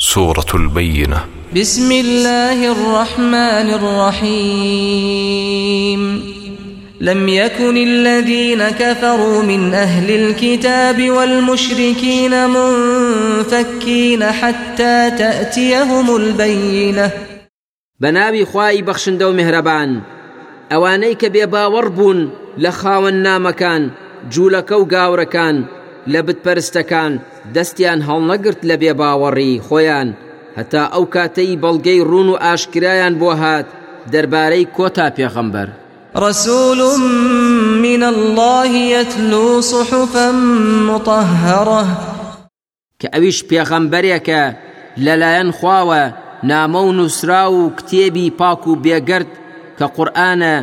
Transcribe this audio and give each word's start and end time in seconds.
سورة 0.00 0.46
البينة. 0.54 1.26
بسم 1.56 1.92
الله 1.92 2.72
الرحمن 2.72 3.70
الرحيم. 3.80 5.22
لم 7.00 7.28
يكن 7.28 7.76
الذين 7.76 8.68
كفروا 8.68 9.42
من 9.42 9.74
أهل 9.74 10.10
الكتاب 10.10 11.10
والمشركين 11.10 12.48
منفكين 12.48 14.24
حتى 14.24 15.10
تأتيهم 15.18 16.16
البينة. 16.16 17.10
بەناوی 18.00 18.44
خوای 18.44 18.82
بەخشندە 18.82 19.18
و 19.18 19.32
میهرەبان. 19.32 20.02
ئەوانەی 20.70 21.16
کە 21.22 21.28
بێباوەڕ 21.28 21.86
بوون 21.88 22.30
لە 22.58 22.70
خاوەن 22.70 23.22
نامەکان 23.26 23.90
جوولەکە 24.30 24.72
و 24.72 24.88
گاورەکان 24.88 25.56
لە 26.12 26.20
بتپەرستەکان 26.26 27.12
دەستیان 27.54 28.00
هەڵنەگرت 28.08 28.60
لە 28.68 28.76
بێباوەڕی 28.82 29.60
خۆیان. 29.66 30.08
هەتا 30.58 30.82
ئەو 30.94 31.04
کاتەی 31.14 31.58
بەڵگەی 31.62 32.04
ڕون 32.10 32.28
و 32.30 32.40
ئاشکرایان 32.44 33.14
بۆ 33.20 33.30
هات 33.42 33.66
دەربارەی 34.12 34.70
کۆتا 34.76 35.06
پێغەمبەر. 35.16 35.68
رسول 36.16 36.80
من 37.86 38.02
الله 38.02 38.70
يتلو 38.94 39.60
صحفا 39.60 40.32
مطهرة. 40.90 41.84
کە 43.00 43.08
ئەویش 43.12 43.38
پێغەمبەرێکە 43.50 44.42
لەلایەن 45.04 45.50
خواوە 45.58 46.02
نامە 46.50 46.80
و 46.86 46.92
نووسرا 46.92 47.52
و 47.52 47.72
کتێبی 47.78 48.30
پاک 48.30 48.66
و 48.66 48.76
بێگرد 48.84 49.30
کە 49.78 49.86
قورآانە 49.96 50.54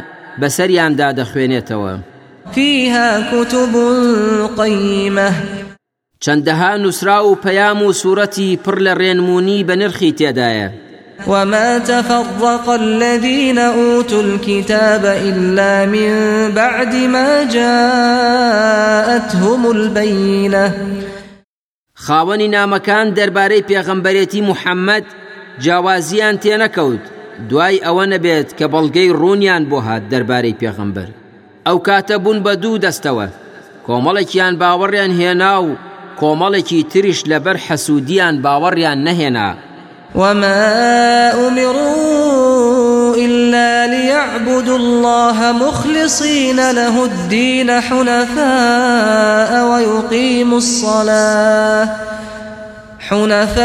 بەسەریاندا 0.42 1.10
دەخوێنێتەوە. 1.20 1.94
فيها 2.54 3.32
كتب 3.32 3.74
قيمة. 4.58 5.34
چەندەها 6.26 6.78
نووسرا 6.78 7.20
و 7.26 7.36
پەیام 7.36 7.82
و 7.82 7.94
سوورەتی 7.94 8.60
پڕ 8.66 8.78
لە 8.80 8.94
ڕێنمونی 9.00 9.66
بە 9.68 9.76
نرخی 9.76 10.12
تێدایە. 10.20 10.70
وما 11.28 11.80
تفرق 11.80 12.70
الذين 12.70 13.58
أوتوا 13.58 14.22
الكتاب 14.22 15.06
إلا 15.06 15.86
من 15.86 16.12
بعد 16.52 16.96
ما 16.96 17.44
جاءتهم 17.44 18.86
البينة. 19.66 20.74
خاوەنی 21.96 22.48
نامەکان 22.56 23.14
دەربارەی 23.18 23.66
پێغەمبەرێتی 23.70 24.42
محەممەد 24.50 25.06
جیاوازیان 25.60 26.36
تێنەکەوت. 26.38 27.04
دوای 27.50 27.80
ئەوە 27.86 28.06
نەبێت 28.14 28.50
کە 28.58 28.66
بەڵگەی 28.74 29.16
ڕوونیان 29.20 29.64
بۆ 29.70 29.80
هات 29.88 30.04
دەربارەی 30.12 30.58
پێغەمبەر. 30.62 31.25
ئەو 31.68 31.78
کاتە 31.88 32.16
بوون 32.24 32.40
بە 32.46 32.54
دوو 32.64 32.82
دەستەوە 32.86 33.28
کۆمەڵێکیان 33.88 34.54
باوەڕیان 34.62 35.12
هێنا 35.20 35.54
و 35.66 35.68
کۆمەڵێکی 36.20 36.86
تریش 36.92 37.20
لەبەر 37.32 37.58
حەسوودیان 37.66 38.36
باوەڕیان 38.44 39.00
نەهێنا 39.08 39.50
وما 40.16 41.48
أمروا 41.48 43.16
إلا 43.16 43.88
ليعبدوا 43.88 44.78
الله 44.78 45.52
مخلصين 45.52 46.72
له 46.72 47.04
الدين 47.04 47.82
حنفاء 47.82 49.52
ويقيموا 49.72 50.58
الصلاة. 50.58 51.90
حنفاء 53.00 53.56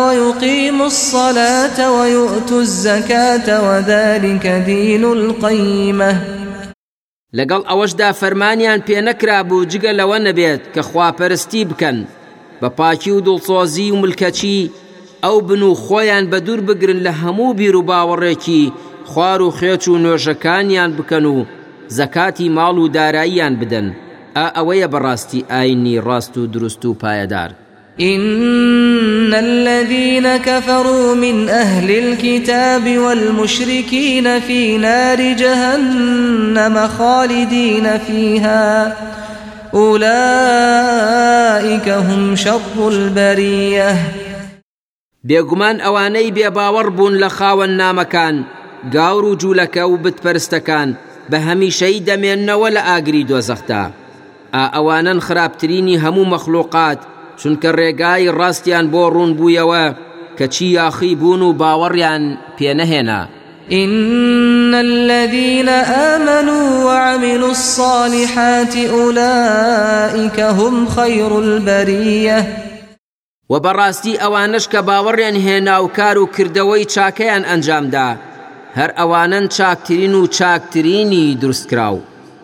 ويقيموا 0.00 0.86
الصلاة 0.86 1.90
ويؤتوا 1.92 2.60
الزكاة 2.60 3.70
وذلك 3.70 4.46
دين 4.66 5.04
القيمة. 5.04 6.39
لەگەڵ 7.38 7.62
ئەوەشدا 7.70 8.08
فەرمانیان 8.20 8.80
پێ 8.86 8.98
نەکرا 9.08 9.38
بوو 9.48 9.68
جگە 9.70 9.92
لەوە 10.00 10.18
نەبێت 10.26 10.62
کە 10.74 10.82
خواپەرستی 10.88 11.68
بکەن. 11.70 11.98
بە 12.60 12.68
پاکی 12.78 13.10
و 13.14 13.24
دڵسۆزی 13.26 13.92
و 13.92 14.00
ملکەچی 14.02 14.70
ئەو 15.24 15.36
بن 15.48 15.62
و 15.68 15.72
خۆیان 15.84 16.24
بە 16.32 16.38
دوور 16.46 16.60
بگرن 16.68 17.00
لە 17.06 17.12
هەموو 17.20 17.56
بیر 17.58 17.76
و 17.76 17.86
باوەڕێکی 17.88 18.72
خوار 19.10 19.40
و 19.42 19.54
خێچ 19.58 19.84
و 19.88 20.00
نوێژەکانیان 20.04 20.90
بکەن 20.98 21.24
و 21.34 21.36
زەکاتی 21.96 22.52
ماڵ 22.56 22.76
و 22.82 22.92
داراییان 22.96 23.54
بدەن. 23.60 23.86
ئا 24.36 24.46
ئەوەیە 24.56 24.88
بەڕاستی 24.92 25.46
ئاینی 25.52 26.02
ڕاست 26.06 26.34
و 26.38 26.46
دروست 26.54 26.82
و 26.84 26.98
پایەدار. 27.02 27.50
إن 28.00 29.34
الذين 29.34 30.36
كفروا 30.36 31.14
من 31.14 31.48
أهل 31.48 31.90
الكتاب 31.90 32.98
والمشركين 32.98 34.40
في 34.40 34.78
نار 34.78 35.32
جهنم 35.32 36.88
خالدين 36.88 37.98
فيها. 37.98 38.96
أولئك 39.74 40.88
هم 41.88 42.36
شر 42.36 42.88
البرية. 42.88 43.96
بێگومان 45.28 45.76
ئەوانەی 45.84 46.32
بێباوەڕ 46.36 46.88
بوون 46.96 47.14
لە 47.22 47.28
خاوەن 47.28 47.72
نامەکان 47.80 48.36
گاور 48.94 49.24
و 49.24 49.38
جوولەکە 49.40 49.84
و 49.92 49.98
بتپەرستەکان 50.04 50.88
بە 51.30 51.38
هەمیشەی 51.46 52.02
دەمێننەوە 52.08 52.68
لە 52.76 52.82
ئاگری 52.88 53.26
دۆزەختا 53.30 53.84
ئا 54.54 54.64
ئەوانن 54.74 55.20
چونکە 57.40 57.70
ڕێگای 57.78 58.32
ڕاستیان 58.38 58.86
بۆ 58.92 59.02
ڕوون 59.14 59.30
بوویەوە 59.38 59.84
کە 60.38 60.46
چی 60.54 60.66
یاخی 60.78 61.14
بوون 61.20 61.42
و 61.42 61.56
باوەڕیان 61.60 62.22
پێنەهێنا. 62.56 63.20
إن 63.72 64.74
الذين 64.74 65.68
آمنوا 66.14 66.84
وعملوا 66.84 67.50
الصالحات 67.50 68.76
أولئك 68.76 70.40
هم 70.40 70.88
خير 70.88 71.38
البرية. 71.38 72.46
وبراستي 73.50 74.16
أوانش 74.16 74.68
كباورين 74.68 75.36
هنا 75.36 75.78
وكارو 75.78 76.26
كردوي 76.26 76.84
چاكيان 76.84 77.44
أنجام 77.44 77.90
دا 77.90 78.16
هر 78.74 78.90
أوانن 78.98 79.48
چاكترين 79.48 80.14
و 80.14 80.26
چاكتريني 80.26 81.34
درست 81.34 81.70
كراو 81.70 82.00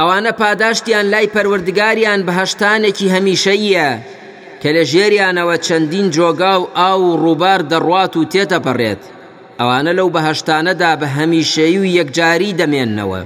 ئەوانە 0.00 0.32
پاداشتیان 0.40 1.06
لای 1.12 1.30
پەروەردگاریان 1.34 2.20
بەهشتانێکی 2.26 3.12
هەمیشەیە 3.14 3.88
کە 4.60 4.68
لە 4.76 4.82
ژێریانەوە 4.92 5.56
چەندین 5.66 6.06
جۆگا 6.16 6.54
و 6.60 6.70
ئاو 6.78 7.00
و 7.08 7.18
ڕووبار 7.22 7.60
دەڕوات 7.70 8.12
و 8.16 8.28
تێتەپەڕێت. 8.32 9.02
ئەوانە 9.60 9.92
لەو 9.98 10.08
بەهشتانەدا 10.16 10.92
بە 11.00 11.08
هەمیشەی 11.16 11.78
و 11.78 11.84
یەکجاری 11.98 12.56
دەمێننەوە. 12.60 13.22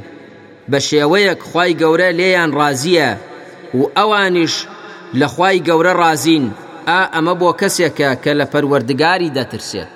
بە 0.71 0.79
شێوەیەک 0.89 1.41
خی 1.51 1.73
گەورە 1.81 2.11
لێیان 2.19 2.51
ڕازیە 2.59 3.11
و 3.79 3.83
ئەوانیش 3.97 4.55
لە 5.21 5.27
خی 5.35 5.59
گەورە 5.69 5.93
ڕازین. 6.01 6.45
ئا 6.89 7.01
ئەمە 7.15 7.35
بۆ 7.41 7.51
کەسێکە 7.61 8.11
کە 8.23 8.33
لە 8.39 8.47
پەروەردگاری 8.53 9.35
دەترسێت. 9.37 9.91